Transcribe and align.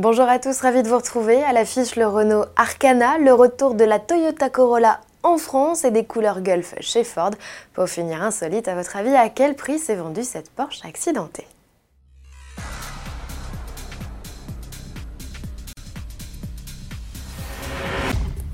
Bonjour 0.00 0.28
à 0.28 0.38
tous, 0.38 0.60
ravi 0.60 0.84
de 0.84 0.88
vous 0.88 0.98
retrouver. 0.98 1.42
À 1.42 1.52
l'affiche 1.52 1.96
le 1.96 2.06
Renault 2.06 2.44
Arcana, 2.54 3.18
le 3.18 3.34
retour 3.34 3.74
de 3.74 3.82
la 3.82 3.98
Toyota 3.98 4.48
Corolla 4.48 5.00
en 5.24 5.38
France 5.38 5.84
et 5.84 5.90
des 5.90 6.04
couleurs 6.04 6.40
Gulf 6.40 6.76
chez 6.78 7.02
Ford. 7.02 7.32
Pour 7.74 7.88
finir 7.88 8.22
insolite, 8.22 8.68
à 8.68 8.76
votre 8.76 8.96
avis, 8.96 9.16
à 9.16 9.28
quel 9.28 9.56
prix 9.56 9.80
s'est 9.80 9.96
vendue 9.96 10.22
cette 10.22 10.50
Porsche 10.50 10.84
accidentée? 10.84 11.48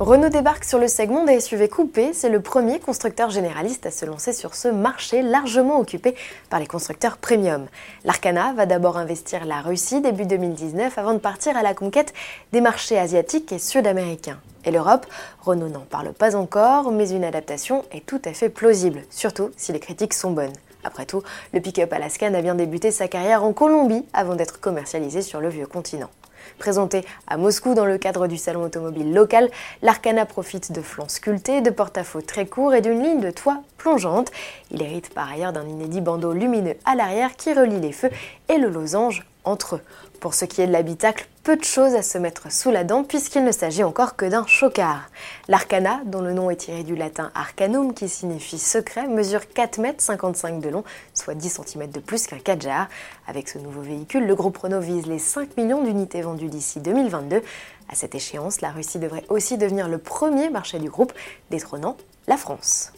Renault 0.01 0.29
débarque 0.29 0.65
sur 0.65 0.81
le 0.81 0.89
segment 0.89 1.23
des 1.23 1.39
SUV 1.39 1.69
coupés. 1.69 2.13
C'est 2.15 2.29
le 2.29 2.41
premier 2.41 2.81
constructeur 2.81 3.31
généraliste 3.31 3.87
à 3.87 3.93
se 3.93 4.05
lancer 4.05 4.33
sur 4.33 4.57
ce 4.57 4.67
marché 4.67 5.23
largement 5.23 5.79
occupé 5.79 6.17
par 6.51 6.59
les 6.59 6.67
constructeurs 6.67 7.17
premium. 7.17 7.67
L'Arcana 8.05 8.53
va 8.55 8.67
d'abord 8.67 8.99
investir 8.99 9.45
la 9.45 9.61
Russie 9.61 10.01
début 10.01 10.27
2019 10.27 10.99
avant 10.99 11.12
de 11.15 11.19
partir 11.19 11.57
à 11.57 11.62
la 11.62 11.75
conquête 11.75 12.12
des 12.52 12.61
marchés 12.61 12.99
asiatiques 12.99 13.52
et 13.52 13.61
sud-américains. 13.61 14.41
Et 14.65 14.73
l'Europe, 14.73 15.07
Renault 15.43 15.69
n'en 15.69 15.85
parle 15.88 16.13
pas 16.13 16.35
encore, 16.35 16.91
mais 16.91 17.11
une 17.11 17.23
adaptation 17.23 17.85
est 17.93 18.05
tout 18.05 18.21
à 18.24 18.33
fait 18.33 18.49
plausible, 18.49 19.02
surtout 19.11 19.52
si 19.57 19.73
les 19.73 19.79
critiques 19.79 20.15
sont 20.15 20.33
bonnes. 20.33 20.52
Après 20.83 21.07
tout, 21.07 21.23
le 21.52 21.61
pick-up 21.61 21.93
Alaskan 21.93 22.35
a 22.35 22.43
bien 22.43 22.57
débuté 22.57 22.91
sa 22.91 23.07
carrière 23.07 23.45
en 23.45 23.52
Colombie 23.52 24.05
avant 24.13 24.35
d'être 24.35 24.59
commercialisé 24.59 25.23
sur 25.23 25.41
le 25.41 25.51
vieux 25.51 25.69
continent. 25.69 26.11
Présenté 26.59 27.05
à 27.27 27.37
Moscou 27.37 27.74
dans 27.74 27.84
le 27.84 27.98
cadre 27.98 28.27
du 28.27 28.37
salon 28.37 28.62
automobile 28.62 29.12
local, 29.12 29.51
l'Arcana 29.83 30.27
profite 30.27 30.73
de 30.73 30.80
flancs 30.80 31.09
sculptés, 31.09 31.60
de 31.60 31.70
porte-à-faux 31.70 32.23
très 32.23 32.47
courts 32.47 32.74
et 32.74 32.80
d'une 32.80 33.02
ligne 33.02 33.20
de 33.20 33.30
toit 33.30 33.62
plongeante. 33.79 34.30
Il 34.70 34.83
hérite 34.83 35.12
par 35.12 35.30
ailleurs 35.30 35.52
d'un 35.52 35.66
inédit 35.66 36.01
bandeau 36.01 36.33
lumineux 36.33 36.77
à 36.84 36.95
l'arrière 36.95 37.37
qui 37.37 37.52
relie 37.52 37.80
les 37.80 37.93
feux 37.93 38.10
et 38.48 38.59
le 38.59 38.69
losange 38.69 39.24
entre 39.45 39.77
eux. 39.77 39.80
Pour 40.21 40.34
ce 40.34 40.45
qui 40.45 40.62
est 40.62 40.66
de 40.66 40.73
l'habitacle, 40.73 41.29
peu 41.43 41.57
de 41.57 41.65
choses 41.65 41.95
à 41.95 42.02
se 42.02 42.16
mettre 42.16 42.51
sous 42.51 42.71
la 42.71 42.85
dent 42.85 43.05
puisqu'il 43.05 43.45
ne 43.45 43.52
s'agit 43.52 43.85
encore 43.85 44.16
que 44.16 44.25
d'un 44.25 44.46
chocard. 44.46 45.10
L'Arcana, 45.49 46.01
dont 46.07 46.23
le 46.23 46.32
nom 46.32 46.49
est 46.49 46.57
tiré 46.57 46.82
du 46.82 46.96
latin 46.96 47.30
arcanum 47.35 47.93
qui 47.93 48.09
signifie 48.09 48.59
secret, 48.59 49.07
mesure 49.07 49.41
4,55 49.55 50.49
m 50.49 50.60
de 50.60 50.71
long, 50.71 50.85
soit 51.13 51.35
10 51.35 51.60
cm 51.66 51.91
de 51.91 52.01
plus 52.01 52.27
qu'un 52.27 52.38
Kadjar. 52.38 52.88
Avec 53.27 53.49
ce 53.49 53.59
nouveau 53.59 53.83
véhicule, 53.83 54.27
le 54.27 54.35
groupe 54.35 54.57
Renault 54.57 54.80
vise 54.80 55.07
les 55.07 55.18
5 55.18 55.57
millions 55.59 55.83
d'unités 55.83 56.23
vendues 56.23 56.49
d'ici 56.49 56.80
2022. 56.80 57.43
À 57.90 57.95
cette 57.95 58.15
échéance, 58.15 58.63
la 58.63 58.71
Russie 58.71 58.99
devrait 58.99 59.24
aussi 59.29 59.59
devenir 59.59 59.88
le 59.88 59.99
premier 59.99 60.49
marché 60.49 60.79
du 60.79 60.88
groupe, 60.88 61.13
détrônant 61.51 61.99
la 62.27 62.38
France. 62.38 62.93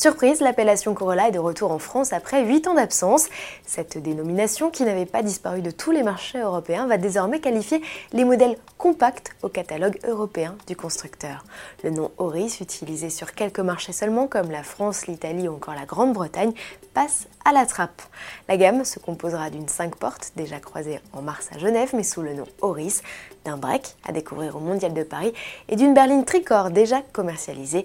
Surprise, 0.00 0.40
l'appellation 0.40 0.94
Corolla 0.94 1.28
est 1.28 1.32
de 1.32 1.38
retour 1.38 1.72
en 1.72 1.78
France 1.78 2.14
après 2.14 2.42
8 2.42 2.68
ans 2.68 2.72
d'absence. 2.72 3.28
Cette 3.66 3.98
dénomination, 3.98 4.70
qui 4.70 4.84
n'avait 4.84 5.04
pas 5.04 5.22
disparu 5.22 5.60
de 5.60 5.70
tous 5.70 5.90
les 5.90 6.02
marchés 6.02 6.38
européens, 6.38 6.86
va 6.86 6.96
désormais 6.96 7.38
qualifier 7.38 7.82
les 8.14 8.24
modèles 8.24 8.56
compacts 8.78 9.32
au 9.42 9.50
catalogue 9.50 9.98
européen 10.08 10.56
du 10.66 10.74
constructeur. 10.74 11.44
Le 11.84 11.90
nom 11.90 12.10
Auris, 12.16 12.60
utilisé 12.62 13.10
sur 13.10 13.34
quelques 13.34 13.60
marchés 13.60 13.92
seulement 13.92 14.26
comme 14.26 14.50
la 14.50 14.62
France, 14.62 15.06
l'Italie 15.06 15.48
ou 15.48 15.56
encore 15.56 15.74
la 15.74 15.84
Grande-Bretagne, 15.84 16.54
passe 16.94 17.26
à 17.44 17.52
la 17.52 17.66
trappe. 17.66 18.00
La 18.48 18.56
gamme 18.56 18.86
se 18.86 19.00
composera 19.00 19.50
d'une 19.50 19.68
5 19.68 19.96
portes 19.96 20.32
déjà 20.34 20.60
croisée 20.60 20.98
en 21.12 21.20
mars 21.20 21.50
à 21.54 21.58
Genève 21.58 21.90
mais 21.92 22.04
sous 22.04 22.22
le 22.22 22.32
nom 22.32 22.46
Auris, 22.62 23.02
d'un 23.44 23.58
break 23.58 23.96
à 24.08 24.12
découvrir 24.12 24.56
au 24.56 24.60
Mondial 24.60 24.94
de 24.94 25.02
Paris 25.02 25.34
et 25.68 25.76
d'une 25.76 25.92
berline 25.92 26.24
tricorps 26.24 26.70
déjà 26.70 27.02
commercialisée 27.12 27.84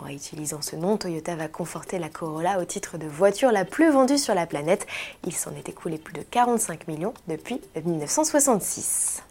en 0.00 0.06
réutilisant 0.06 0.62
ce 0.62 0.76
nom, 0.76 0.96
Toyota 0.96 1.36
va 1.36 1.48
conforter 1.48 1.98
la 1.98 2.08
Corolla 2.08 2.60
au 2.60 2.64
titre 2.64 2.98
de 2.98 3.06
voiture 3.06 3.52
la 3.52 3.64
plus 3.64 3.90
vendue 3.90 4.18
sur 4.18 4.34
la 4.34 4.46
planète. 4.46 4.86
Il 5.26 5.34
s'en 5.34 5.52
est 5.52 5.68
écoulé 5.68 5.98
plus 5.98 6.14
de 6.14 6.22
45 6.22 6.88
millions 6.88 7.14
depuis 7.28 7.60
1966. 7.84 9.22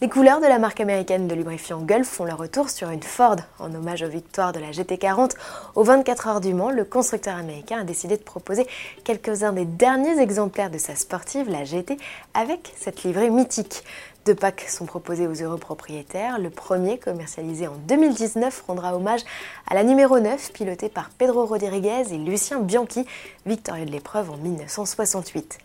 Les 0.00 0.08
couleurs 0.08 0.40
de 0.40 0.46
la 0.46 0.58
marque 0.58 0.80
américaine 0.80 1.28
de 1.28 1.34
lubrifiant 1.34 1.80
Gulf 1.80 2.08
font 2.08 2.24
leur 2.24 2.38
retour 2.38 2.68
sur 2.68 2.90
une 2.90 3.02
Ford. 3.02 3.36
En 3.60 3.72
hommage 3.72 4.02
aux 4.02 4.08
victoires 4.08 4.52
de 4.52 4.58
la 4.58 4.72
GT40 4.72 5.30
aux 5.76 5.84
24 5.84 6.28
heures 6.28 6.40
du 6.40 6.52
Mans, 6.52 6.70
le 6.70 6.84
constructeur 6.84 7.36
américain 7.36 7.80
a 7.80 7.84
décidé 7.84 8.16
de 8.16 8.22
proposer 8.22 8.66
quelques-uns 9.04 9.52
des 9.52 9.64
derniers 9.64 10.20
exemplaires 10.20 10.70
de 10.70 10.78
sa 10.78 10.96
sportive, 10.96 11.48
la 11.48 11.64
GT, 11.64 11.96
avec 12.34 12.72
cette 12.76 13.04
livrée 13.04 13.30
mythique. 13.30 13.84
Deux 14.24 14.34
packs 14.34 14.64
sont 14.70 14.86
proposés 14.86 15.26
aux 15.26 15.34
heureux 15.34 15.58
propriétaires. 15.58 16.38
Le 16.38 16.48
premier, 16.48 16.98
commercialisé 16.98 17.66
en 17.68 17.74
2019, 17.86 18.64
rendra 18.66 18.96
hommage 18.96 19.20
à 19.68 19.74
la 19.74 19.84
numéro 19.84 20.18
9, 20.18 20.50
pilotée 20.52 20.88
par 20.88 21.10
Pedro 21.10 21.44
Rodriguez 21.44 22.04
et 22.10 22.16
Lucien 22.16 22.60
Bianchi, 22.60 23.04
victorieux 23.44 23.84
de 23.84 23.90
l'épreuve 23.90 24.30
en 24.30 24.38
1968. 24.38 25.58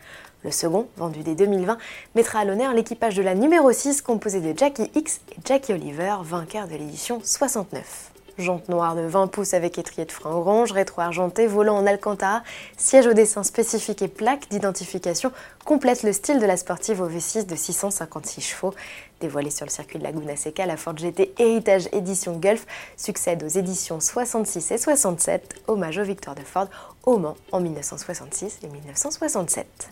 Le 0.44 0.52
second, 0.52 0.90
vendu 0.98 1.24
dès 1.24 1.36
2020, 1.36 1.78
mettra 2.16 2.40
à 2.40 2.46
l'honneur 2.46 2.74
l'équipage 2.74 3.16
de 3.16 3.24
la 3.24 3.34
numéro 3.34 3.72
6, 3.72 4.02
composé 4.02 4.42
de 4.42 4.58
Jackie 4.58 4.92
X 4.94 5.22
et 5.32 5.36
Jackie 5.46 5.72
Oliver, 5.72 6.18
vainqueur 6.22 6.68
de 6.68 6.76
l'édition 6.76 7.22
69 7.24 8.12
jante 8.40 8.70
noire 8.70 8.96
de 8.96 9.02
20 9.02 9.28
pouces 9.28 9.54
avec 9.54 9.78
étrier 9.78 10.06
de 10.06 10.12
frein 10.12 10.32
orange, 10.32 10.72
rétro 10.72 11.02
argenté, 11.02 11.48
volant 11.48 11.78
en 11.78 11.86
alcantara, 11.86 12.44
siège 12.78 13.08
au 13.08 13.14
dessin 13.14 13.44
spécifique 13.44 14.02
et 14.02 14.08
plaque 14.08 14.50
d'identification 14.50 15.32
complètent 15.66 16.04
le 16.04 16.14
style 16.14 16.40
de 16.40 16.46
la 16.46 16.58
sportive 16.58 17.02
au 17.02 17.10
V6 17.10 17.46
de 17.46 17.56
656 17.56 18.42
chevaux. 18.42 18.74
Dévoilée 19.22 19.52
sur 19.52 19.66
le 19.66 19.72
circuit 19.72 20.00
de 20.00 20.04
Laguna 20.04 20.36
Seca, 20.36 20.66
la 20.66 20.78
Ford 20.78 20.98
GT 20.98 21.34
Heritage 21.38 21.90
Édition 21.92 22.38
Gulf 22.38 22.66
succède 22.98 23.44
aux 23.44 23.48
éditions 23.48 24.00
66 24.00 24.72
et 24.72 24.78
67, 24.78 25.56
hommage 25.68 25.98
aux 25.98 26.04
victoires 26.04 26.36
de 26.36 26.42
Ford 26.42 26.68
au 27.06 27.18
Mans 27.18 27.36
en 27.52 27.60
1966 27.60 28.60
et 28.64 28.68
1967. 28.68 29.90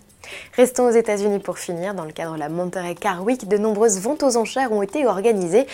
Restons 0.56 0.88
aux 0.88 0.92
États-Unis 0.92 1.40
pour 1.40 1.58
finir. 1.58 1.94
Dans 1.94 2.06
le 2.06 2.12
cadre 2.12 2.34
de 2.34 2.40
la 2.40 2.50
Monterey 2.50 2.96
Car 2.96 3.24
Week, 3.24 3.48
de 3.48 3.58
nombreuses 3.58 4.00
ventes 4.00 4.24
aux 4.24 4.38
enchères 4.38 4.72
ont 4.72 4.82
été 4.82 5.06
organisées. 5.06 5.68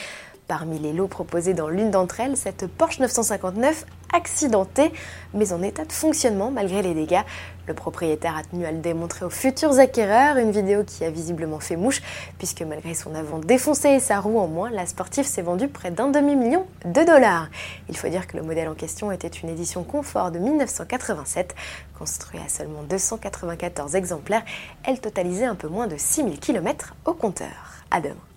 Parmi 0.56 0.78
les 0.78 0.94
lots 0.94 1.08
proposés 1.08 1.56
dans 1.56 1.68
l'une 1.68 1.90
d'entre 1.90 2.20
elles, 2.20 2.38
cette 2.38 2.68
Porsche 2.68 3.00
959 3.00 3.88
accidentée, 4.14 4.94
mais 5.34 5.52
en 5.52 5.64
état 5.64 5.84
de 5.84 5.92
fonctionnement 5.92 6.52
malgré 6.52 6.84
les 6.84 6.94
dégâts. 6.94 7.24
Le 7.66 7.74
propriétaire 7.74 8.38
a 8.38 8.44
tenu 8.44 8.64
à 8.64 8.72
le 8.72 8.78
démontrer 8.78 9.26
aux 9.26 9.32
futurs 9.32 9.80
acquéreurs, 9.80 10.38
une 10.38 10.52
vidéo 10.52 10.84
qui 10.84 11.06
a 11.06 11.10
visiblement 11.10 11.60
fait 11.60 11.76
mouche, 11.76 12.04
puisque 12.38 12.62
malgré 12.62 12.94
son 12.94 13.16
avant 13.16 13.40
défoncé 13.40 13.90
et 13.90 14.00
sa 14.00 14.20
roue 14.20 14.38
en 14.38 14.46
moins, 14.46 14.70
la 14.70 14.86
sportive 14.86 15.26
s'est 15.26 15.42
vendue 15.42 15.70
près 15.70 15.90
d'un 15.90 16.10
demi-million 16.10 16.68
de 16.86 17.04
dollars. 17.04 17.48
Il 17.90 17.98
faut 17.98 18.10
dire 18.10 18.28
que 18.28 18.38
le 18.38 18.44
modèle 18.44 18.68
en 18.68 18.76
question 18.76 19.12
était 19.12 19.28
une 19.28 19.50
édition 19.50 19.84
confort 19.84 20.30
de 20.30 20.38
1987, 20.38 21.56
construite 21.98 22.44
à 22.46 22.48
seulement 22.48 22.84
294 22.84 23.96
exemplaires, 23.96 24.44
elle 24.84 25.00
totalisait 25.00 25.46
un 25.46 25.56
peu 25.56 25.68
moins 25.68 25.88
de 25.88 25.98
6000 25.98 26.40
km 26.40 26.94
au 27.06 27.16
compteur. 27.16 27.82
À 27.90 28.02
demain. 28.02 28.33